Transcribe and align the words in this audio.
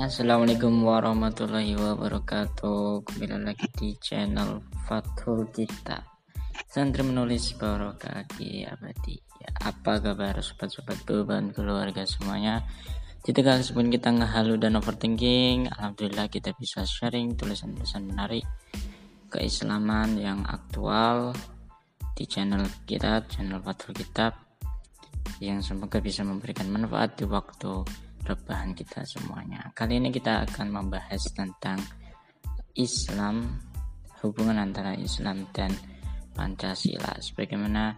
Assalamualaikum 0.00 0.80
warahmatullahi 0.80 1.76
wabarakatuh. 1.76 3.04
Kembali 3.04 3.52
lagi 3.52 3.68
di 3.76 3.92
channel 4.00 4.64
Fathul 4.88 5.52
Kita. 5.52 6.00
Santri 6.64 7.04
menulis 7.04 7.52
barokah 7.52 8.24
abadi. 8.24 9.20
Ya, 9.20 9.50
Apa 9.60 10.00
kabar 10.00 10.40
sobat-sobat 10.40 11.04
beban 11.04 11.52
keluarga 11.52 12.08
semuanya? 12.08 12.64
Jadi 13.28 13.44
kali 13.44 13.60
sebelum 13.60 13.92
kita 13.92 14.08
ngehalu 14.16 14.56
dan 14.56 14.80
overthinking 14.80 15.68
Alhamdulillah 15.68 16.32
kita 16.32 16.56
bisa 16.56 16.88
sharing 16.88 17.36
tulisan-tulisan 17.36 18.08
menarik 18.08 18.48
Keislaman 19.28 20.16
yang 20.16 20.48
aktual 20.48 21.36
Di 22.16 22.24
channel 22.24 22.64
kita, 22.88 23.28
channel 23.28 23.60
Fathul 23.60 23.92
Kitab 23.92 24.32
Yang 25.44 25.76
semoga 25.76 26.00
bisa 26.00 26.24
memberikan 26.24 26.72
manfaat 26.72 27.20
di 27.20 27.28
waktu 27.28 28.08
rebahan 28.24 28.76
kita 28.76 29.04
semuanya. 29.04 29.72
Kali 29.72 29.96
ini 30.00 30.12
kita 30.12 30.44
akan 30.48 30.68
membahas 30.70 31.22
tentang 31.32 31.80
Islam, 32.76 33.60
hubungan 34.22 34.60
antara 34.60 34.94
Islam 34.96 35.48
dan 35.50 35.72
Pancasila. 36.36 37.18
Sebagaimana 37.18 37.96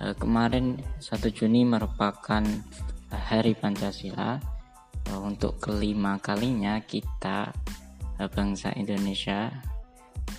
eh, 0.00 0.14
kemarin 0.16 0.80
1 0.98 1.30
Juni 1.30 1.66
merupakan 1.66 2.42
Hari 3.14 3.54
Pancasila. 3.54 4.38
Eh, 5.04 5.20
untuk 5.20 5.60
kelima 5.60 6.16
kalinya 6.18 6.80
kita 6.80 7.52
eh, 8.18 8.28
bangsa 8.32 8.72
Indonesia 8.72 9.52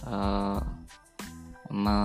eh, 0.09 0.59
me, 1.69 1.97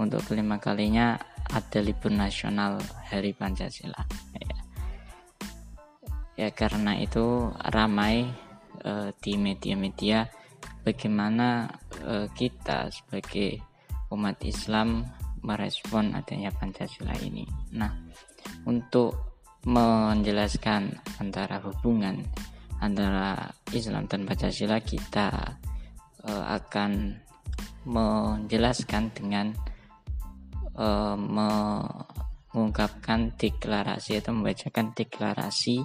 untuk 0.00 0.20
kelima 0.26 0.56
kalinya 0.58 1.16
ada 1.52 1.78
libur 1.84 2.10
nasional 2.10 2.80
Hari 3.12 3.36
Pancasila. 3.36 4.00
Ya 6.34 6.50
karena 6.50 6.98
itu 6.98 7.54
ramai 7.70 8.26
uh, 8.82 9.14
di 9.22 9.38
media-media 9.38 10.26
bagaimana 10.82 11.70
uh, 12.02 12.26
kita 12.34 12.90
sebagai 12.90 13.62
umat 14.10 14.42
Islam 14.42 15.06
merespon 15.44 16.16
adanya 16.16 16.48
Pancasila 16.50 17.12
ini. 17.20 17.44
Nah, 17.76 17.92
untuk 18.66 19.14
menjelaskan 19.64 21.00
antara 21.22 21.62
hubungan 21.64 22.20
antara 22.84 23.48
Islam 23.72 24.04
dan 24.10 24.26
Pancasila 24.28 24.76
kita 24.84 25.56
uh, 26.26 26.44
akan 26.52 27.16
menjelaskan 27.84 29.12
dengan 29.16 29.56
uh, 30.76 31.16
mengungkapkan 31.16 33.32
deklarasi 33.40 34.20
atau 34.20 34.36
membacakan 34.36 34.92
deklarasi 34.92 35.80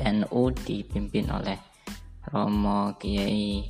NU 0.00 0.52
dipimpin 0.64 1.28
oleh 1.28 1.69
Romo 2.28 2.92
Kiai 3.00 3.64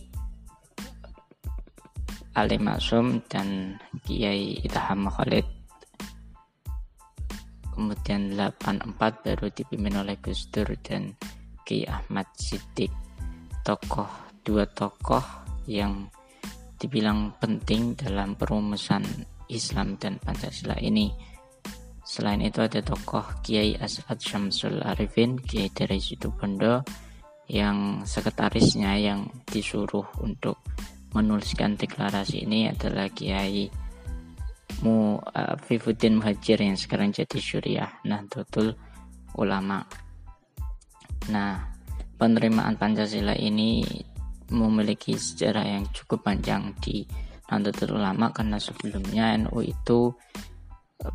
Ali 2.35 2.59
Maksum 2.59 3.23
dan 3.31 3.79
Kiai 4.03 4.59
Itaham 4.67 5.07
Khalid. 5.07 5.47
Kemudian 7.71 8.35
84 8.35 9.23
baru 9.23 9.47
dipimpin 9.55 9.95
oleh 10.03 10.19
Gus 10.19 10.51
Dur 10.51 10.67
dan 10.83 11.15
Kiai 11.63 11.87
Ahmad 11.87 12.27
Siddiq. 12.35 12.91
Tokoh 13.63 14.11
dua 14.43 14.67
tokoh 14.67 15.23
yang 15.71 16.11
dibilang 16.75 17.37
penting 17.39 17.95
dalam 17.95 18.35
perumusan 18.35 19.07
Islam 19.47 19.95
dan 19.95 20.19
Pancasila 20.19 20.75
ini. 20.83 21.13
Selain 22.03 22.43
itu 22.43 22.59
ada 22.59 22.83
tokoh 22.83 23.23
Kiai 23.47 23.79
Asad 23.79 24.19
Syamsul 24.19 24.83
Arifin 24.83 25.39
Kiai 25.39 25.71
dari 25.71 26.03
Situbondo 26.03 26.83
yang 27.51 28.07
sekretarisnya 28.07 28.95
yang 28.95 29.27
disuruh 29.43 30.07
untuk 30.23 30.63
menuliskan 31.11 31.75
deklarasi 31.75 32.47
ini 32.47 32.71
adalah 32.71 33.11
Kiai 33.11 33.67
Mu 34.87 35.19
uh, 35.19 35.59
Fifuddin 35.59 36.23
Muhajir 36.23 36.63
yang 36.63 36.79
sekarang 36.79 37.11
jadi 37.11 37.37
Syuriah 37.43 37.91
Nahdlatul 38.07 38.79
Ulama. 39.35 39.83
Nah, 41.35 41.59
penerimaan 42.15 42.79
Pancasila 42.79 43.35
ini 43.35 43.83
memiliki 44.55 45.19
sejarah 45.19 45.67
yang 45.67 45.85
cukup 45.91 46.23
panjang 46.23 46.71
di 46.79 47.03
Nahdlatul 47.51 47.99
Ulama 47.99 48.31
karena 48.31 48.63
sebelumnya 48.63 49.35
NU 49.43 49.59
itu 49.59 50.15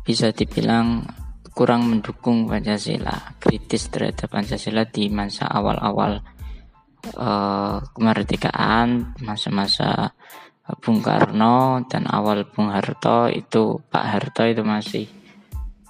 bisa 0.04 0.36
dibilang 0.36 1.00
kurang 1.56 1.88
mendukung 1.88 2.44
Pancasila, 2.44 3.32
kritis 3.40 3.88
terhadap 3.88 4.28
Pancasila 4.28 4.84
di 4.84 5.08
masa 5.08 5.48
awal-awal 5.48 6.20
uh, 7.16 7.80
kemerdekaan, 7.96 9.16
masa-masa 9.24 10.12
Bung 10.84 11.00
Karno 11.00 11.80
dan 11.88 12.04
awal 12.12 12.44
Bung 12.44 12.68
Harto 12.68 13.32
itu 13.32 13.80
Pak 13.88 14.04
Harto 14.04 14.44
itu 14.44 14.60
masih 14.60 15.08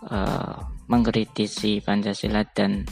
uh, 0.07 0.55
mengkritisi 0.87 1.83
Pancasila 1.83 2.47
dan 2.47 2.87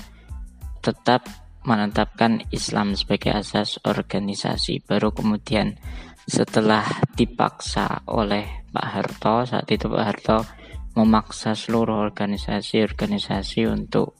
tetap 0.82 1.30
menetapkan 1.62 2.42
Islam 2.50 2.98
sebagai 2.98 3.38
asas 3.38 3.78
organisasi. 3.86 4.82
Baru 4.82 5.14
kemudian 5.14 5.78
setelah 6.26 6.82
dipaksa 7.14 8.02
oleh 8.10 8.66
Pak 8.74 8.86
Harto, 8.90 9.46
saat 9.46 9.70
itu 9.70 9.86
Pak 9.86 10.02
Harto 10.02 10.63
memaksa 10.94 11.58
seluruh 11.58 12.06
organisasi-organisasi 12.06 13.66
untuk 13.66 14.14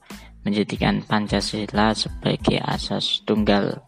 menjadikan 0.44 1.00
Pancasila 1.00 1.96
sebagai 1.96 2.60
asas 2.60 3.24
tunggal 3.24 3.80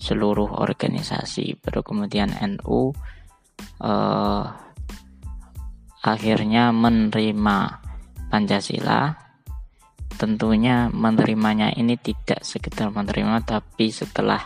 seluruh 0.00 0.48
organisasi. 0.48 1.60
Baru 1.60 1.84
kemudian 1.84 2.32
NU 2.32 2.90
eh, 3.84 4.44
akhirnya 6.00 6.72
menerima 6.72 7.56
Pancasila. 8.32 9.28
Tentunya 10.20 10.92
menerimanya 10.92 11.72
ini 11.72 11.96
tidak 11.96 12.44
sekedar 12.44 12.92
menerima, 12.92 13.40
tapi 13.44 13.88
setelah 13.92 14.40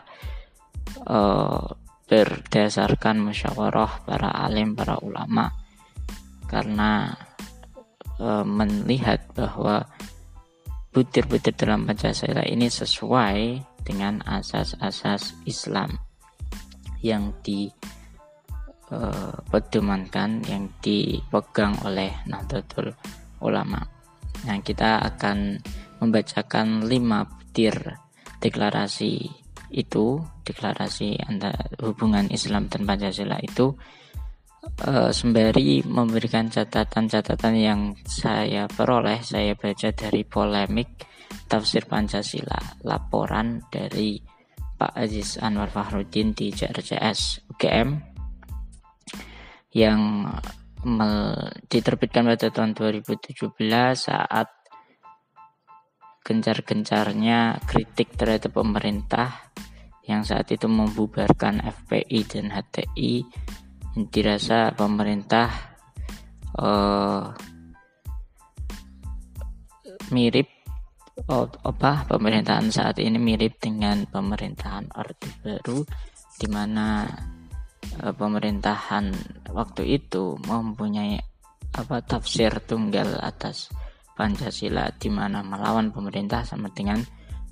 eh, 1.07 1.67
berdasarkan 2.05 3.17
musyawarah 3.25 4.05
para 4.05 4.29
alim, 4.45 4.77
para 4.77 5.01
ulama, 5.01 5.49
karena 6.47 7.17
e, 8.19 8.43
melihat 8.47 9.21
bahwa 9.35 9.87
butir-butir 10.95 11.55
dalam 11.59 11.87
Pancasila 11.87 12.43
ini 12.47 12.71
sesuai 12.71 13.59
dengan 13.83 14.23
asas-asas 14.25 15.35
Islam 15.45 15.99
yang 17.05 17.33
dipedomankan, 17.45 20.43
e, 20.43 20.49
yang 20.49 20.69
dipegang 20.81 21.77
oleh 21.85 22.11
Nahdlatul 22.31 22.95
Ulama. 23.43 23.87
Nah, 24.45 24.61
kita 24.61 24.99
akan 25.03 25.59
membacakan 26.01 26.89
lima 26.89 27.25
butir 27.29 27.99
deklarasi 28.41 29.31
itu, 29.75 30.23
deklarasi 30.47 31.19
antara 31.27 31.67
hubungan 31.83 32.31
Islam 32.31 32.71
dan 32.71 32.87
Pancasila 32.87 33.43
itu 33.43 33.75
uh, 34.85 35.11
sembari 35.13 35.85
memberikan 35.85 36.49
catatan-catatan 36.49 37.55
yang 37.57 37.81
saya 38.05 38.67
peroleh 38.67 39.21
saya 39.21 39.55
baca 39.55 39.93
dari 39.93 40.25
polemik 40.25 41.05
tafsir 41.47 41.85
Pancasila 41.85 42.81
laporan 42.85 43.63
dari 43.69 44.19
Pak 44.75 44.93
Aziz 44.99 45.39
Anwar 45.39 45.71
Fahrudin 45.71 46.35
di 46.35 46.51
JRCS 46.51 47.51
UGM 47.55 47.89
yang 49.75 50.29
diterbitkan 51.67 52.29
pada 52.29 52.53
tahun 52.53 52.77
2017 52.77 53.33
saat 53.97 54.49
gencar-gencarnya 56.25 57.65
kritik 57.65 58.17
terhadap 58.17 58.53
pemerintah 58.53 59.53
yang 60.05 60.21
saat 60.21 60.53
itu 60.53 60.69
membubarkan 60.69 61.65
FPI 61.65 62.21
dan 62.29 62.53
HTI 62.53 63.25
dirasa 63.95 64.75
pemerintah 64.75 65.49
uh, 66.59 67.31
mirip 70.11 70.51
oh, 71.31 71.47
apa 71.63 72.03
pemerintahan 72.11 72.69
saat 72.75 72.99
ini 72.99 73.17
mirip 73.23 73.63
dengan 73.63 74.03
pemerintahan 74.11 74.91
Orde 74.99 75.31
Baru 75.39 75.87
di 76.35 76.47
mana 76.51 77.07
uh, 78.03 78.15
pemerintahan 78.15 79.15
waktu 79.55 80.03
itu 80.03 80.35
mempunyai 80.43 81.15
apa 81.75 82.03
tafsir 82.03 82.51
tunggal 82.67 83.19
atas 83.23 83.71
Pancasila 84.15 84.95
di 84.95 85.11
mana 85.11 85.43
melawan 85.43 85.91
pemerintah 85.91 86.47
sama 86.47 86.71
dengan 86.71 87.03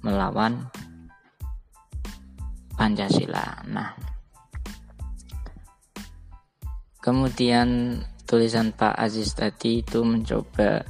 melawan 0.06 0.62
Pancasila. 2.78 3.66
Nah, 3.66 4.11
kemudian 7.02 7.98
tulisan 8.24 8.70
Pak 8.72 8.94
Aziz 8.94 9.34
tadi 9.34 9.82
itu 9.82 10.06
mencoba 10.06 10.80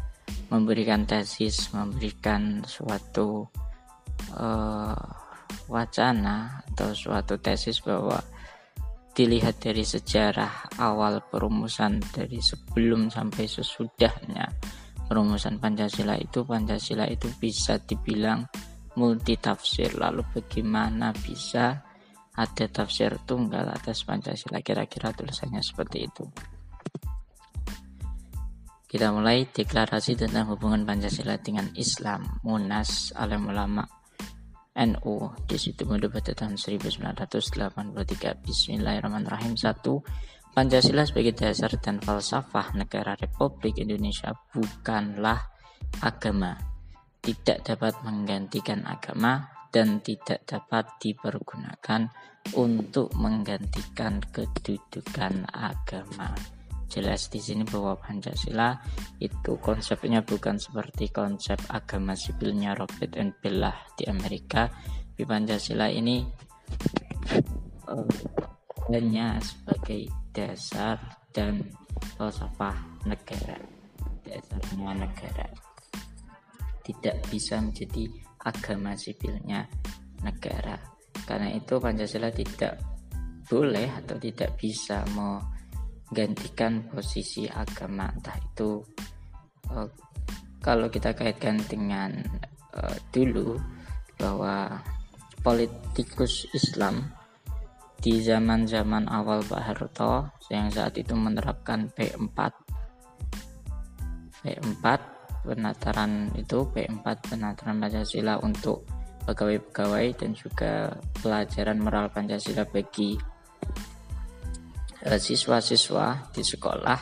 memberikan 0.52 1.08
tesis, 1.08 1.72
memberikan 1.72 2.60
suatu 2.68 3.48
uh, 4.36 5.02
wacana 5.72 6.60
atau 6.68 6.92
suatu 6.92 7.40
tesis 7.40 7.80
bahwa 7.80 8.20
dilihat 9.12 9.60
dari 9.60 9.84
sejarah 9.84 10.76
awal 10.80 11.24
perumusan 11.28 12.00
dari 12.12 12.40
sebelum 12.40 13.12
sampai 13.12 13.44
sesudahnya 13.44 14.48
perumusan 15.08 15.60
Pancasila 15.60 16.16
itu 16.16 16.44
Pancasila 16.44 17.04
itu 17.04 17.28
bisa 17.36 17.76
dibilang 17.76 18.48
multi 18.96 19.36
tafsir 19.36 19.92
lalu 20.00 20.24
bagaimana 20.32 21.12
bisa 21.12 21.91
ada 22.32 22.64
tafsir 22.68 23.12
tunggal 23.28 23.68
atas 23.68 24.08
Pancasila 24.08 24.64
kira-kira 24.64 25.12
tulisannya 25.12 25.60
seperti 25.60 26.08
itu. 26.08 26.24
Kita 28.88 29.08
mulai 29.08 29.48
deklarasi 29.48 30.20
tentang 30.20 30.52
hubungan 30.52 30.84
Pancasila 30.84 31.40
dengan 31.40 31.72
Islam. 31.76 32.40
Munas 32.44 33.12
Alam 33.16 33.48
Ulama 33.48 33.84
NU 34.72 35.16
di 35.44 35.56
situ 35.60 35.84
pada 35.84 36.32
tahun 36.32 36.56
1983 36.56 38.44
Bismillahirrahmanirrahim. 38.44 39.56
1 39.56 40.52
Pancasila 40.52 41.08
sebagai 41.08 41.32
dasar 41.32 41.72
dan 41.80 41.96
falsafah 42.04 42.76
negara 42.76 43.16
Republik 43.16 43.80
Indonesia 43.80 44.36
bukanlah 44.52 45.40
agama. 46.04 46.56
Tidak 47.24 47.64
dapat 47.64 47.96
menggantikan 48.04 48.84
agama 48.84 49.51
dan 49.72 50.04
tidak 50.04 50.44
dapat 50.44 50.84
dipergunakan 51.00 52.12
untuk 52.54 53.08
menggantikan 53.16 54.20
kedudukan 54.30 55.48
agama 55.48 56.36
jelas 56.92 57.32
di 57.32 57.40
sini 57.40 57.64
bahwa 57.64 57.96
Pancasila 57.96 58.76
itu 59.16 59.56
konsepnya 59.56 60.20
bukan 60.20 60.60
seperti 60.60 61.08
konsep 61.08 61.56
agama 61.72 62.12
sipilnya 62.12 62.76
Robert 62.76 63.16
and 63.16 63.32
Bella 63.40 63.72
di 63.96 64.04
Amerika. 64.04 64.68
Di 65.16 65.24
Pancasila 65.24 65.88
ini 65.88 66.20
uh, 67.88 68.12
hanya 68.92 69.40
sebagai 69.40 70.12
dasar 70.36 71.00
dan 71.32 71.64
falsafah 72.20 72.76
negara, 73.08 73.56
dasarnya 74.28 74.92
negara. 74.92 75.48
Tidak 76.84 77.16
bisa 77.32 77.56
menjadi 77.56 78.04
agama 78.42 78.94
sipilnya 78.98 79.66
negara. 80.22 80.78
Karena 81.26 81.54
itu 81.54 81.78
Pancasila 81.78 82.30
tidak 82.34 82.78
boleh 83.46 83.88
atau 83.90 84.16
tidak 84.18 84.56
bisa 84.58 85.04
mau 85.12 85.38
gantikan 86.12 86.88
posisi 86.92 87.48
agama 87.48 88.04
entah 88.12 88.36
itu 88.36 88.84
uh, 89.72 89.88
kalau 90.60 90.92
kita 90.92 91.16
kaitkan 91.16 91.58
dengan 91.64 92.12
uh, 92.76 92.96
dulu 93.10 93.56
bahwa 94.20 94.78
politikus 95.42 96.46
Islam 96.54 97.10
di 97.98 98.22
zaman-zaman 98.22 99.10
awal 99.10 99.42
Pak 99.42 99.62
Harto 99.62 100.30
yang 100.52 100.70
saat 100.70 100.94
itu 100.98 101.16
menerapkan 101.16 101.90
P4 101.90 102.38
P4 104.42 104.84
penataran 105.42 106.30
itu 106.38 106.66
P4 106.70 107.04
penataran 107.04 107.78
Pancasila 107.82 108.38
untuk 108.42 108.86
pegawai-pegawai 109.26 110.06
dan 110.18 110.30
juga 110.34 110.90
pelajaran 111.22 111.78
moral 111.78 112.10
Pancasila 112.10 112.66
bagi 112.66 113.14
Eh, 115.02 115.18
siswa-siswa 115.18 116.30
di 116.30 116.46
sekolah 116.46 116.98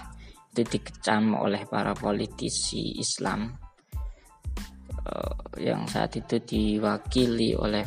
itu 0.56 0.64
dikecam 0.64 1.36
oleh 1.36 1.68
para 1.68 1.92
politisi 1.92 2.96
Islam 2.96 3.44
uh, 5.04 5.36
yang 5.60 5.84
saat 5.84 6.16
itu 6.16 6.40
diwakili 6.40 7.52
oleh 7.52 7.84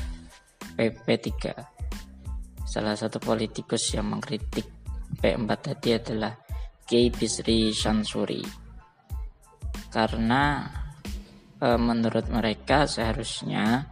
PP3 0.77 1.33
salah 2.61 2.93
satu 2.93 3.17
politikus 3.17 3.97
yang 3.97 4.13
mengkritik 4.13 4.69
P4 5.17 5.49
tadi 5.59 5.89
adalah 5.97 6.31
Kiai 6.85 7.09
Bisri 7.09 7.73
Shansuri 7.73 8.62
karena 9.93 10.65
uh, 11.61 11.77
menurut 11.77 12.25
mereka 12.33 12.89
seharusnya 12.89 13.85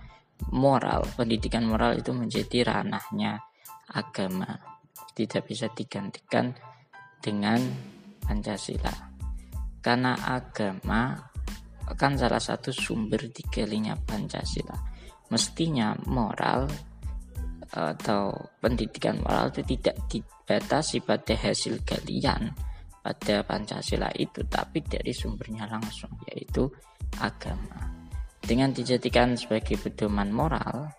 moral 0.50 1.06
pendidikan 1.13 1.62
moral 1.69 2.01
itu 2.01 2.09
menjadi 2.09 2.74
ranahnya 2.74 3.38
agama 3.94 4.57
tidak 5.13 5.45
bisa 5.45 5.69
digantikan 5.69 6.50
dengan 7.21 7.62
Pancasila. 8.25 9.13
Karena 9.77 10.18
agama 10.18 11.13
kan 11.94 12.15
salah 12.18 12.42
satu 12.42 12.74
sumber 12.74 13.30
digalinya 13.30 13.94
Pancasila. 13.94 14.74
Mestinya 15.30 15.94
moral 16.09 16.65
atau 17.71 18.36
pendidikan 18.59 19.21
moral 19.24 19.53
itu 19.53 19.77
tidak 19.77 19.95
dibatasi 20.12 21.03
pada 21.06 21.36
hasil 21.39 21.80
galian 21.88 22.51
pada 23.01 23.42
Pancasila 23.42 24.13
itu 24.13 24.45
tapi 24.45 24.86
dari 24.86 25.09
sumbernya 25.09 25.65
langsung 25.65 26.13
yaitu 26.30 26.69
agama. 27.18 27.89
Dengan 28.42 28.74
dijadikan 28.74 29.33
sebagai 29.38 29.77
pedoman 29.81 30.30
moral, 30.30 30.89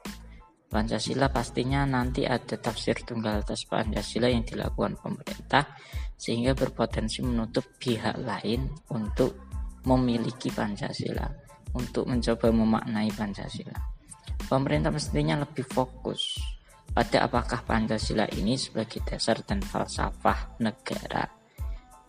Pancasila 0.66 1.30
pastinya 1.30 1.86
nanti 1.86 2.26
ada 2.26 2.58
tafsir 2.58 2.98
tunggal 3.06 3.42
atas 3.46 3.66
Pancasila 3.66 4.26
yang 4.26 4.42
dilakukan 4.42 4.98
pemerintah 4.98 5.78
sehingga 6.18 6.54
berpotensi 6.54 7.22
menutup 7.22 7.66
pihak 7.78 8.18
lain 8.22 8.70
untuk 8.94 9.36
memiliki 9.86 10.48
Pancasila, 10.54 11.26
untuk 11.74 12.06
mencoba 12.06 12.48
memaknai 12.54 13.10
Pancasila. 13.10 13.78
Pemerintah 14.46 14.90
mestinya 14.94 15.42
lebih 15.42 15.66
fokus 15.66 16.38
pada 16.94 17.26
apakah 17.26 17.62
Pancasila 17.66 18.26
ini 18.32 18.54
sebagai 18.56 19.02
dasar 19.02 19.42
dan 19.44 19.60
falsafah 19.60 20.56
negara 20.62 21.41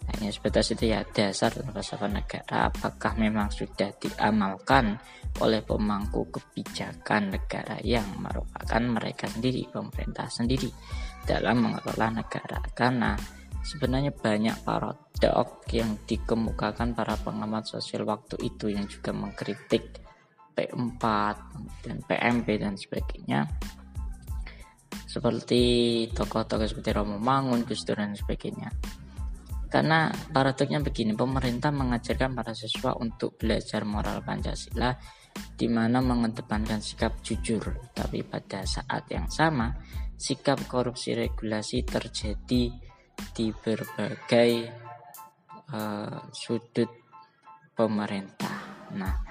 hanya 0.03 0.29
sebatas 0.35 0.75
itu 0.75 0.91
ya 0.91 0.99
dasar 1.07 1.55
falsafah 1.55 2.11
negara. 2.11 2.67
Apakah 2.67 3.15
memang 3.15 3.47
sudah 3.47 3.87
diamalkan 3.95 4.99
oleh 5.39 5.63
pemangku 5.63 6.27
kebijakan 6.27 7.31
negara 7.31 7.79
yang 7.87 8.05
merupakan 8.19 8.83
mereka 8.83 9.31
sendiri 9.31 9.63
pemerintah 9.71 10.27
sendiri 10.27 10.67
dalam 11.23 11.63
mengelola 11.63 12.19
negara? 12.19 12.59
Karena 12.75 13.15
sebenarnya 13.63 14.11
banyak 14.11 14.67
paradok 14.67 15.71
yang 15.71 15.95
dikemukakan 16.03 16.91
para 16.91 17.15
pengamat 17.23 17.63
sosial 17.63 18.03
waktu 18.03 18.35
itu 18.43 18.75
yang 18.75 18.83
juga 18.91 19.15
mengkritik 19.15 20.03
P4 20.53 21.03
dan 21.87 21.97
PMP 22.03 22.47
dan 22.59 22.75
sebagainya. 22.75 23.47
Seperti 25.07 25.61
tokoh-tokoh 26.11 26.67
seperti 26.67 26.89
Romo 26.91 27.21
Mangun, 27.21 27.63
Gus 27.63 27.85
Dur 27.85 28.01
dan 28.01 28.17
sebagainya 28.17 28.73
karena 29.73 30.13
paradoksnya 30.29 30.85
begini, 30.85 31.17
pemerintah 31.17 31.73
mengajarkan 31.73 32.37
para 32.37 32.53
siswa 32.53 32.93
untuk 32.93 33.41
belajar 33.41 33.81
moral 33.89 34.21
Pancasila 34.21 34.93
di 35.33 35.65
mana 35.65 35.97
mengedepankan 35.97 36.77
sikap 36.77 37.25
jujur, 37.25 37.89
tapi 37.89 38.21
pada 38.21 38.61
saat 38.69 39.09
yang 39.09 39.25
sama 39.33 39.73
sikap 40.13 40.61
korupsi 40.69 41.17
regulasi 41.17 41.81
terjadi 41.81 42.69
di 43.33 43.47
berbagai 43.49 44.51
uh, 45.73 46.21
sudut 46.29 46.93
pemerintah. 47.73 48.93
Nah, 48.93 49.25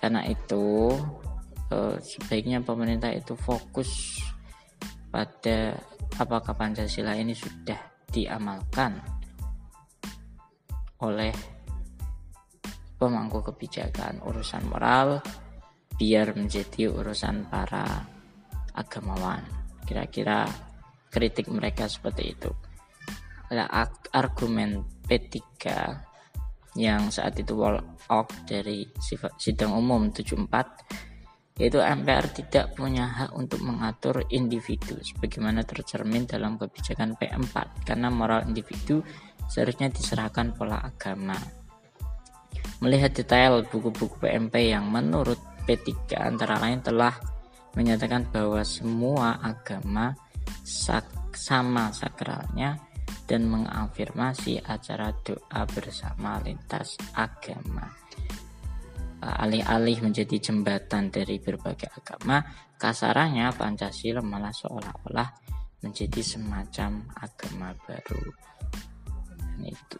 karena 0.00 0.24
itu 0.24 0.88
uh, 1.68 2.00
sebaiknya 2.00 2.64
pemerintah 2.64 3.12
itu 3.12 3.36
fokus 3.36 4.24
pada 5.12 5.76
apakah 6.16 6.56
Pancasila 6.56 7.12
ini 7.12 7.36
sudah 7.36 7.91
diamalkan 8.12 9.00
oleh 11.02 11.34
pemangku 13.00 13.42
kebijakan 13.42 14.22
urusan 14.22 14.62
moral 14.70 15.18
biar 15.98 16.36
menjadi 16.38 16.92
urusan 16.92 17.50
para 17.50 18.06
agamawan. 18.78 19.42
Kira-kira 19.82 20.46
kritik 21.10 21.50
mereka 21.50 21.90
seperti 21.90 22.32
itu. 22.32 22.50
Ada 23.50 23.68
argumen 24.14 24.86
P3 25.04 25.36
yang 26.78 27.12
saat 27.12 27.36
itu 27.36 27.52
wall 27.52 27.76
out 28.08 28.32
dari 28.48 28.88
sidang 29.36 29.76
umum 29.76 30.08
74 30.08 31.11
yaitu 31.60 31.78
MPR 31.78 32.32
tidak 32.32 32.72
punya 32.72 33.04
hak 33.04 33.30
untuk 33.36 33.60
mengatur 33.60 34.24
individu 34.32 34.96
sebagaimana 35.04 35.60
tercermin 35.68 36.24
dalam 36.24 36.56
kebijakan 36.56 37.12
P4 37.20 37.84
karena 37.84 38.08
moral 38.08 38.48
individu 38.48 39.04
seharusnya 39.52 39.92
diserahkan 39.92 40.56
pola 40.56 40.80
agama. 40.80 41.36
Melihat 42.80 43.14
detail 43.14 43.62
buku-buku 43.68 44.16
PMP 44.16 44.72
yang 44.72 44.88
menurut 44.88 45.38
P3 45.68 46.18
antara 46.18 46.58
lain 46.58 46.80
telah 46.80 47.14
menyatakan 47.76 48.26
bahwa 48.32 48.64
semua 48.64 49.38
agama 49.38 50.16
sak 50.64 51.06
sama 51.32 51.94
sakralnya 51.94 52.80
dan 53.28 53.48
mengafirmasi 53.48 54.60
acara 54.66 55.14
doa 55.24 55.62
bersama 55.70 56.42
lintas 56.42 56.98
agama 57.16 58.02
alih-alih 59.22 60.02
menjadi 60.02 60.36
jembatan 60.42 61.14
dari 61.14 61.38
berbagai 61.38 61.86
agama, 61.94 62.42
kasarannya 62.74 63.54
Pancasila 63.54 64.18
malah 64.18 64.50
seolah-olah 64.50 65.28
menjadi 65.86 66.20
semacam 66.22 67.06
agama 67.14 67.70
baru. 67.86 68.24
Dan 69.38 69.62
itu 69.70 69.98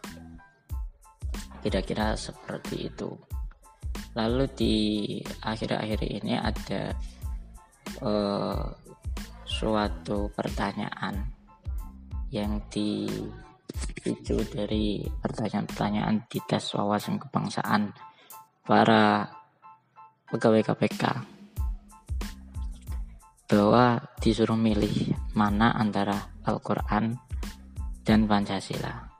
kira-kira 1.62 2.18
seperti 2.18 2.90
itu. 2.90 3.10
Lalu 4.18 4.44
di 4.52 4.76
akhir-akhir 5.22 6.00
ini 6.02 6.34
ada 6.34 6.90
uh, 8.02 8.66
suatu 9.46 10.26
pertanyaan 10.34 11.22
yang 12.34 12.58
dipicu 12.66 14.42
dari 14.50 15.06
pertanyaan-pertanyaan 15.06 16.26
di 16.26 16.42
tes 16.44 16.64
wawasan 16.74 17.22
kebangsaan 17.22 17.92
para 18.62 19.26
pegawai 20.30 20.62
KPK 20.62 21.02
bahwa 23.52 24.00
disuruh 24.22 24.56
milih 24.56 25.12
mana 25.36 25.76
antara 25.76 26.32
Al-Quran 26.48 27.20
dan 28.00 28.24
Pancasila. 28.24 29.12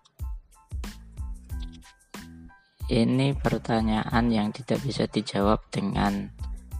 Ini 2.89 3.37
pertanyaan 3.37 4.33
yang 4.33 4.49
tidak 4.53 4.81
bisa 4.85 5.05
dijawab 5.05 5.69
dengan 5.69 6.33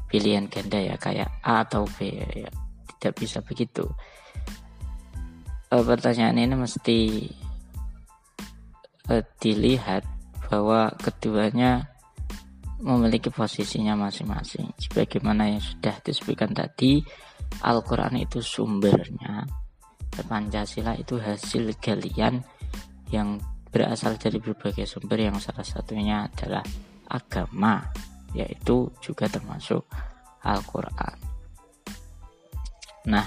pilihan 0.09 0.49
ganda 0.49 0.81
ya 0.81 0.97
kayak 0.97 1.29
A 1.45 1.65
atau 1.65 1.85
B 1.85 2.09
ya. 2.15 2.51
Tidak 2.97 3.15
bisa 3.17 3.41
begitu. 3.41 3.85
E, 5.73 5.75
pertanyaan 5.81 6.37
ini 6.37 6.55
mesti 6.57 7.01
e, 9.09 9.15
dilihat 9.41 10.05
bahwa 10.53 10.93
keduanya 11.01 11.92
memiliki 12.83 13.31
posisinya 13.31 13.95
masing-masing. 13.95 14.75
Sebagaimana 14.77 15.55
yang 15.55 15.63
sudah 15.63 15.97
disebutkan 16.03 16.51
tadi, 16.51 17.01
Al-Quran 17.63 18.19
itu 18.19 18.43
sumbernya, 18.43 19.47
Pancasila 20.13 20.93
itu 20.99 21.17
hasil 21.17 21.73
galian 21.81 22.45
yang 23.09 23.41
berasal 23.73 24.21
dari 24.21 24.37
berbagai 24.37 24.85
sumber 24.85 25.25
yang 25.25 25.41
salah 25.41 25.65
satunya 25.65 26.29
adalah 26.29 26.61
agama, 27.09 27.81
yaitu 28.37 28.93
juga 29.01 29.31
termasuk 29.33 29.89
Al-Quran. 30.45 31.17
Nah, 33.09 33.27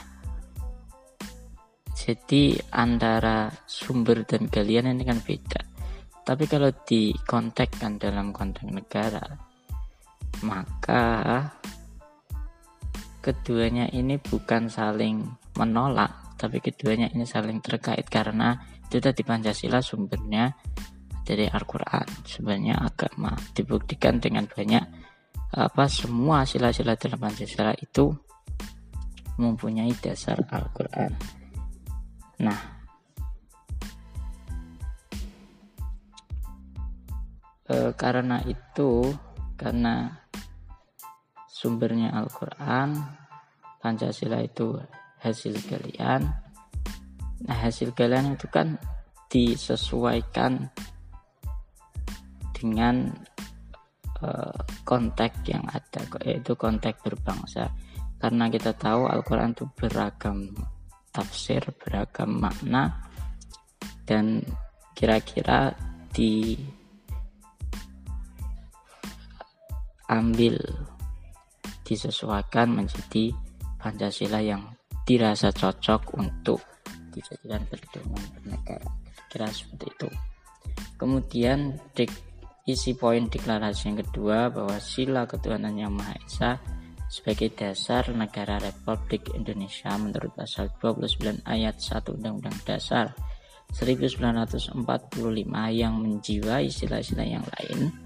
jadi 1.98 2.54
antara 2.70 3.50
sumber 3.66 4.22
dan 4.30 4.46
galian 4.46 4.94
ini 4.94 5.04
kan 5.04 5.20
beda. 5.26 5.62
Tapi 6.26 6.50
kalau 6.50 6.74
dikontekkan 6.74 8.02
dalam 8.02 8.34
konteks 8.34 8.70
negara, 8.70 9.45
maka 10.44 11.54
keduanya 13.24 13.88
ini 13.94 14.20
bukan 14.20 14.68
saling 14.68 15.24
menolak, 15.56 16.36
tapi 16.36 16.60
keduanya 16.60 17.08
ini 17.14 17.24
saling 17.24 17.64
terkait 17.64 18.06
karena 18.12 18.60
itu 18.86 19.00
tadi 19.00 19.24
Pancasila 19.24 19.80
sumbernya 19.80 20.52
dari 21.26 21.50
Al-Quran, 21.50 22.06
sebenarnya 22.22 22.86
agama 22.86 23.34
dibuktikan 23.56 24.22
dengan 24.22 24.46
banyak 24.46 24.84
apa 25.56 25.88
semua 25.88 26.44
sila-sila 26.44 27.00
dalam 27.00 27.18
Pancasila 27.18 27.72
itu 27.80 28.12
mempunyai 29.40 29.92
dasar 30.00 30.40
Al-Quran. 30.48 31.12
Nah, 32.44 32.60
e, 37.68 37.76
karena 37.96 38.44
itu 38.44 39.16
karena 39.56 40.25
sumbernya 41.56 42.12
Al-Quran 42.12 43.00
Pancasila 43.80 44.42
itu 44.42 44.76
hasil 45.22 45.56
kalian. 45.70 46.26
Nah 47.46 47.58
hasil 47.62 47.94
kalian 47.94 48.34
itu 48.34 48.50
kan 48.50 48.82
disesuaikan 49.30 50.74
dengan 52.50 53.14
e, 54.20 54.28
konteks 54.82 55.46
yang 55.46 55.62
ada 55.70 56.02
yaitu 56.26 56.58
konteks 56.58 56.98
berbangsa. 57.06 57.70
Karena 58.18 58.50
kita 58.50 58.74
tahu 58.74 59.06
Al-Quran 59.06 59.54
itu 59.54 59.70
beragam 59.78 60.50
tafsir 61.14 61.62
beragam 61.78 62.42
makna 62.42 63.06
dan 64.10 64.42
kira-kira 64.98 65.78
di 66.10 66.58
ambil 70.10 70.58
disesuaikan 71.86 72.74
menjadi 72.74 73.32
Pancasila 73.78 74.42
yang 74.42 74.66
dirasa 75.06 75.54
cocok 75.54 76.18
untuk 76.18 76.58
dijadikan 77.14 77.62
pedoman 77.70 78.26
bernegara. 78.34 78.90
Kira 79.30 79.46
seperti 79.54 79.94
itu. 79.94 80.10
Kemudian 80.98 81.78
dik, 81.94 82.10
isi 82.66 82.98
poin 82.98 83.30
deklarasi 83.30 83.94
yang 83.94 84.02
kedua 84.02 84.50
bahwa 84.50 84.82
sila 84.82 85.30
ketuhanan 85.30 85.78
yang 85.78 85.94
maha 85.94 86.18
esa 86.26 86.58
sebagai 87.06 87.54
dasar 87.54 88.10
negara 88.10 88.58
Republik 88.58 89.30
Indonesia 89.38 89.94
menurut 89.94 90.34
pasal 90.34 90.74
29 90.82 91.46
ayat 91.46 91.78
1 91.78 92.02
Undang-Undang 92.18 92.58
Dasar 92.66 93.14
1945 93.70 94.82
yang 95.78 95.94
menjiwai 96.02 96.68
sila-sila 96.74 97.22
yang 97.22 97.46
lain 97.46 98.05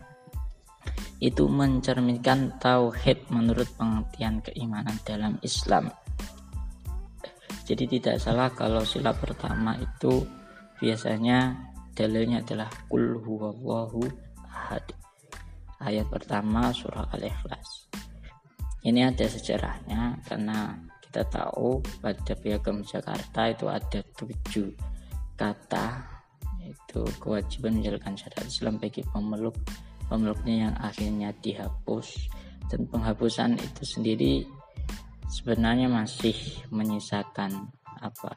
itu 1.19 1.51
mencerminkan 1.51 2.55
tauhid 2.63 3.27
menurut 3.27 3.67
pengertian 3.75 4.39
keimanan 4.39 4.95
dalam 5.03 5.35
Islam. 5.43 5.91
Jadi 7.67 7.99
tidak 7.99 8.17
salah 8.23 8.49
kalau 8.49 8.81
sila 8.81 9.11
pertama 9.13 9.75
itu 9.77 10.23
biasanya 10.79 11.53
dalilnya 11.91 12.39
adalah 12.41 12.71
kul 12.87 13.19
huwallahu 13.19 14.07
ahad. 14.47 14.81
Ayat 15.83 16.07
pertama 16.07 16.71
surah 16.71 17.07
Al-Ikhlas. 17.11 17.91
Ini 18.79 19.11
ada 19.11 19.27
sejarahnya 19.27 20.23
karena 20.23 20.71
kita 21.03 21.27
tahu 21.27 21.83
pada 21.99 22.33
piagam 22.39 22.79
Jakarta 22.81 23.51
itu 23.51 23.67
ada 23.67 23.99
tujuh 24.15 24.71
kata 25.35 25.99
itu 26.63 27.01
kewajiban 27.19 27.79
menjalankan 27.79 28.15
syariat 28.15 28.47
Islam 28.47 28.79
bagi 28.79 29.03
pemeluk 29.03 29.57
pemeluknya 30.09 30.67
yang 30.67 30.75
akhirnya 30.81 31.29
dihapus. 31.37 32.27
Dan 32.69 32.85
penghapusan 32.89 33.57
itu 33.57 33.81
sendiri 33.85 34.45
sebenarnya 35.29 35.89
masih 35.89 36.33
menyisakan 36.73 37.69
apa 38.01 38.33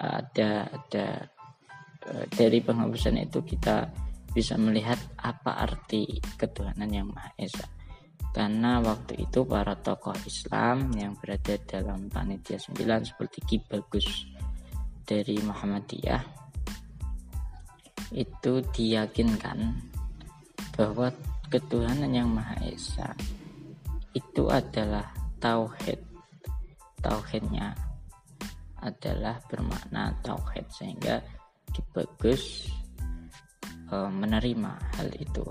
ada 0.00 0.68
ada 0.68 1.28
e, 2.04 2.12
dari 2.32 2.60
penghapusan 2.64 3.20
itu 3.20 3.44
kita 3.44 3.88
bisa 4.32 4.56
melihat 4.56 4.96
apa 5.20 5.60
arti 5.60 6.20
ketuhanan 6.40 6.88
yang 6.88 7.08
Maha 7.10 7.32
Esa. 7.36 7.66
Karena 8.30 8.78
waktu 8.78 9.26
itu 9.26 9.42
para 9.42 9.74
tokoh 9.74 10.14
Islam 10.22 10.94
yang 10.94 11.18
berada 11.18 11.58
dalam 11.66 12.06
panitia 12.06 12.62
9 12.62 12.78
seperti 13.10 13.38
Ki 13.42 13.58
Bagus 13.66 14.06
dari 15.02 15.34
Muhammadiyah 15.42 16.22
itu 18.14 18.62
diyakinkan 18.70 19.89
bahwa 20.80 21.12
ketuhanan 21.52 22.08
yang 22.08 22.32
Maha 22.32 22.56
Esa 22.64 23.12
itu 24.16 24.48
adalah 24.48 25.12
tauhid. 25.36 26.00
Tauhidnya 27.04 27.76
adalah 28.80 29.44
bermakna 29.44 30.16
tauhid 30.24 30.64
sehingga 30.72 31.20
bagus 31.92 32.72
e, 33.92 33.96
menerima 34.08 34.72
hal 34.96 35.12
itu. 35.20 35.44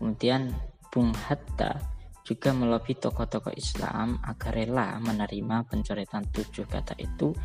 Kemudian 0.00 0.56
Bung 0.88 1.12
Hatta 1.12 1.76
juga 2.24 2.56
melobi 2.56 2.96
tokoh-tokoh 2.96 3.52
Islam 3.52 4.24
agar 4.24 4.56
rela 4.56 4.96
menerima 5.04 5.68
pencoretan 5.68 6.32
tujuh 6.32 6.64
kata 6.64 6.96
itu 6.96 7.36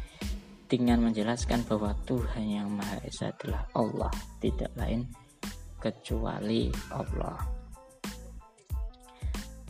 dengan 0.63 1.03
menjelaskan 1.11 1.67
bahwa 1.67 1.91
Tuhan 2.07 2.45
yang 2.47 2.71
Maha 2.71 3.03
Esa 3.03 3.35
adalah 3.35 3.67
Allah, 3.75 4.11
tidak 4.39 4.71
lain 4.79 5.24
kecuali 5.85 6.73
Allah. 6.89 7.37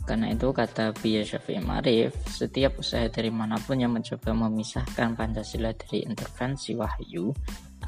Karena 0.06 0.30
itu 0.30 0.54
kata 0.54 0.94
Buya 0.94 1.26
Syafi'i 1.26 1.58
Marif, 1.58 2.14
setiap 2.30 2.78
usaha 2.78 3.10
dari 3.10 3.28
mana 3.28 3.58
pun 3.58 3.74
yang 3.74 3.90
mencoba 3.90 4.30
memisahkan 4.32 5.18
Pancasila 5.18 5.74
dari 5.74 6.06
intervensi 6.06 6.78
wahyu 6.78 7.34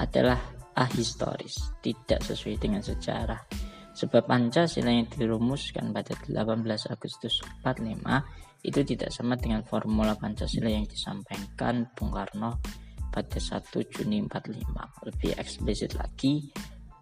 adalah 0.03 0.37
ahistoris, 0.75 1.79
tidak 1.79 2.19
sesuai 2.27 2.59
dengan 2.59 2.83
sejarah. 2.83 3.39
Sebab 3.95 4.27
Pancasila 4.27 4.91
yang 4.91 5.07
dirumuskan 5.07 5.95
pada 5.95 6.19
18 6.27 6.91
Agustus 6.91 7.39
45 7.63 8.67
itu 8.67 8.81
tidak 8.83 9.11
sama 9.15 9.39
dengan 9.39 9.63
formula 9.63 10.19
Pancasila 10.19 10.67
yang 10.67 10.91
disampaikan 10.91 11.87
Bung 11.95 12.11
Karno 12.11 12.59
pada 13.15 13.39
1 13.39 13.63
Juni 13.95 14.27
45. 14.27 15.07
Lebih 15.07 15.33
eksplisit 15.39 15.95
lagi, 15.95 16.51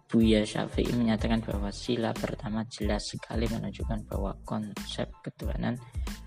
Buya 0.07 0.39
Syafi'i 0.47 0.95
menyatakan 0.95 1.43
bahwa 1.43 1.67
sila 1.67 2.15
pertama 2.15 2.63
jelas 2.71 3.11
sekali 3.11 3.43
menunjukkan 3.51 4.07
bahwa 4.07 4.39
konsep 4.47 5.11
ketuhanan 5.19 5.75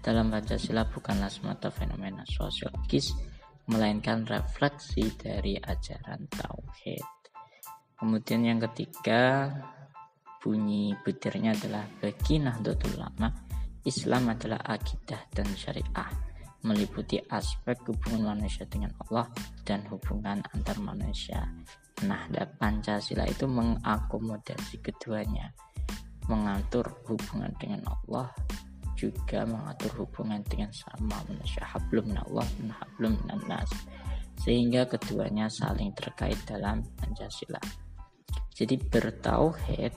dalam 0.04 0.28
Pancasila 0.28 0.84
bukanlah 0.84 1.32
semata 1.32 1.72
fenomena 1.72 2.20
sosiologis, 2.28 3.16
melainkan 3.72 4.28
refleksi 4.28 5.08
dari 5.16 5.56
ajaran 5.56 6.28
Tauhid. 6.28 7.08
Kemudian 7.96 8.44
yang 8.44 8.60
ketiga, 8.68 9.48
bunyi 10.44 10.92
butirnya 11.00 11.56
adalah 11.56 11.88
bagi 12.04 12.36
Nahdlatul 12.36 13.00
Ulama, 13.00 13.32
Islam 13.88 14.28
adalah 14.28 14.60
akidah 14.60 15.24
dan 15.32 15.48
syariah, 15.56 16.12
meliputi 16.68 17.16
aspek 17.32 17.80
hubungan 17.88 18.36
manusia 18.36 18.68
dengan 18.68 18.92
Allah 19.08 19.24
dan 19.64 19.88
hubungan 19.88 20.44
antar 20.52 20.76
manusia 20.84 21.48
Nah, 22.08 22.24
Pancasila 22.56 23.28
itu 23.28 23.44
mengakomodasi 23.44 24.80
keduanya, 24.80 25.52
mengatur 26.32 26.88
hubungan 27.04 27.52
dengan 27.60 27.84
Allah, 27.84 28.32
juga 29.00 29.48
mengatur 29.48 30.04
hubungan 30.04 30.44
dengan 30.44 30.68
sama 30.76 31.16
manusia 31.24 31.64
hablum 31.64 32.12
Allah 32.12 32.44
dan 32.60 32.68
hablum 32.76 33.16
nas 33.48 33.72
sehingga 34.40 34.88
keduanya 34.88 35.48
saling 35.48 35.92
terkait 35.96 36.36
dalam 36.44 36.84
Pancasila. 37.00 37.60
Jadi 38.52 38.76
bertauhid 38.76 39.92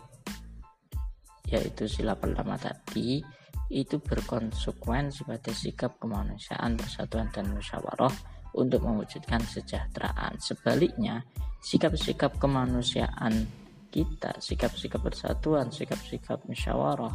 yaitu 1.51 1.85
sila 1.85 2.15
pertama 2.15 2.55
tadi 2.55 3.19
itu 3.67 3.99
berkonsekuensi 3.99 5.27
pada 5.27 5.51
sikap 5.51 5.99
kemanusiaan, 5.99 6.79
persatuan 6.79 7.27
dan 7.35 7.51
musyawarah 7.51 8.32
untuk 8.57 8.85
mewujudkan 8.85 9.41
kesejahteraan. 9.41 10.37
Sebaliknya, 10.37 11.25
sikap-sikap 11.63 12.37
kemanusiaan 12.37 13.45
kita, 13.93 14.37
sikap-sikap 14.41 15.01
persatuan, 15.05 15.69
sikap-sikap 15.69 16.41
musyawarah 16.49 17.13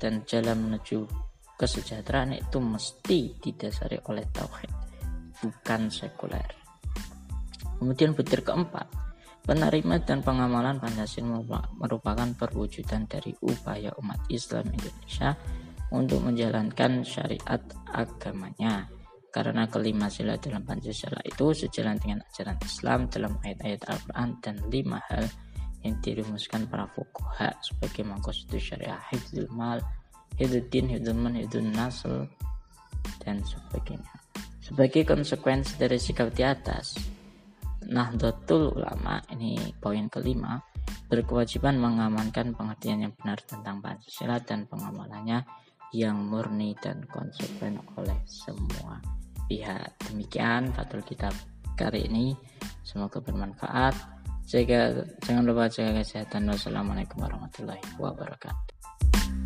dan 0.00 0.24
jalan 0.24 0.58
menuju 0.68 1.04
kesejahteraan 1.54 2.34
itu 2.34 2.58
mesti 2.58 3.36
didasari 3.38 4.00
oleh 4.10 4.24
tauhid, 4.32 4.72
bukan 5.44 5.92
sekuler. 5.92 6.50
Kemudian 7.78 8.16
butir 8.16 8.40
keempat, 8.42 8.88
penerima 9.44 10.02
dan 10.02 10.24
pengamalan 10.24 10.80
Pancasila 10.80 11.60
merupakan 11.76 12.26
perwujudan 12.32 13.04
dari 13.04 13.36
upaya 13.44 13.92
umat 14.00 14.24
Islam 14.32 14.72
Indonesia 14.72 15.36
untuk 15.92 16.24
menjalankan 16.26 17.06
syariat 17.06 17.60
agamanya 17.92 18.88
karena 19.34 19.66
kelima 19.66 20.06
sila 20.06 20.38
dalam 20.38 20.62
Pancasila 20.62 21.18
itu 21.26 21.50
sejalan 21.50 21.98
dengan 21.98 22.22
ajaran 22.22 22.54
Islam 22.62 23.10
dalam 23.10 23.34
ayat-ayat 23.42 23.82
Al-Quran 23.90 24.30
dan 24.38 24.56
lima 24.70 25.02
hal 25.10 25.26
yang 25.82 25.98
dirumuskan 25.98 26.70
para 26.70 26.86
fukuha 26.94 27.50
sebagai 27.58 28.06
mengkonstitusi 28.06 28.62
syariah 28.62 29.02
hifdzul 29.10 29.50
mal, 29.50 29.82
hiduddin, 30.38 30.86
hifdzul 30.86 31.18
man, 31.18 31.34
nasl, 31.74 32.30
dan 33.26 33.42
sebagainya. 33.42 34.14
Sebagai 34.62 35.02
konsekuensi 35.02 35.82
dari 35.82 35.98
sikap 35.98 36.30
di 36.30 36.46
atas, 36.46 36.94
Nahdlatul 37.90 38.70
Ulama, 38.70 39.18
ini 39.34 39.58
poin 39.76 40.06
kelima, 40.08 40.62
berkewajiban 41.10 41.74
mengamankan 41.74 42.54
pengertian 42.54 43.10
yang 43.10 43.12
benar 43.18 43.42
tentang 43.42 43.82
Pancasila 43.82 44.38
dan 44.40 44.70
pengamalannya 44.70 45.42
yang 45.90 46.22
murni 46.22 46.72
dan 46.80 47.02
konsekuen 47.10 47.82
oleh 47.98 48.16
semua 48.24 49.23
pihak. 49.46 49.94
Demikian 50.10 50.72
Fatul 50.72 51.02
Kitab 51.04 51.32
kali 51.74 52.06
ini. 52.08 52.34
Semoga 52.84 53.20
bermanfaat. 53.20 53.94
Jaga, 54.44 55.08
jangan 55.24 55.44
lupa 55.48 55.72
jaga 55.72 56.04
kesehatan. 56.04 56.52
Wassalamualaikum 56.52 57.16
warahmatullahi 57.24 57.80
wabarakatuh. 57.96 59.43